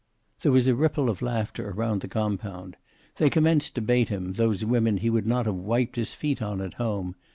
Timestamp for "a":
0.67-0.73